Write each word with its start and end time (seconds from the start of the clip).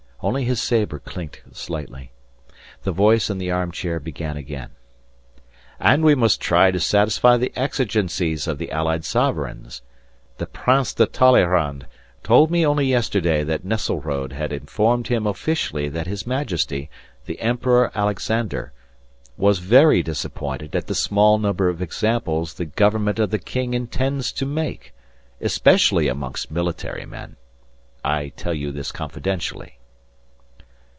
Only 0.23 0.43
his 0.43 0.61
sabre 0.61 0.99
clinked 0.99 1.41
slightly. 1.51 2.11
The 2.83 2.91
voice 2.91 3.31
in 3.31 3.39
the 3.39 3.49
armchair 3.49 3.99
began 3.99 4.37
again. 4.37 4.69
"And 5.79 6.03
we 6.03 6.13
must 6.13 6.39
try 6.39 6.69
to 6.69 6.79
satisfy 6.79 7.37
the 7.37 7.51
exigencies 7.55 8.45
of 8.45 8.59
the 8.59 8.71
allied 8.71 9.03
sovereigns. 9.03 9.81
The 10.37 10.45
Prince 10.45 10.93
de 10.93 11.07
Talleyrand 11.07 11.87
told 12.21 12.51
me 12.51 12.63
only 12.63 12.85
yesterday 12.85 13.43
that 13.45 13.65
Nesselrode 13.65 14.31
had 14.31 14.53
informed 14.53 15.07
him 15.07 15.25
officially 15.25 15.89
that 15.89 16.05
his 16.05 16.27
Majesty, 16.27 16.91
the 17.25 17.39
Emperor 17.39 17.91
Alexander, 17.95 18.73
was 19.37 19.57
very 19.57 20.03
disappointed 20.03 20.75
at 20.75 20.85
the 20.85 20.93
small 20.93 21.39
number 21.39 21.67
of 21.67 21.81
examples 21.81 22.53
the 22.53 22.65
government 22.65 23.17
of 23.17 23.31
the 23.31 23.39
king 23.39 23.73
intends 23.73 24.31
to 24.33 24.45
make 24.45 24.93
especially 25.41 26.07
amongst 26.07 26.51
military 26.51 27.07
men. 27.07 27.37
I 28.05 28.27
tell 28.35 28.53
you 28.53 28.71
this 28.71 28.91
confidentially." 28.91 29.79